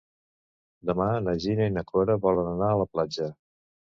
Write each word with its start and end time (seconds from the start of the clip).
Demà 0.89 1.09
na 1.25 1.35
Gina 1.43 1.67
i 1.71 1.75
na 1.75 1.85
Cora 1.91 2.17
volen 2.25 2.51
anar 2.53 2.73
a 2.73 2.79
la 2.83 2.91
platja. 2.97 3.31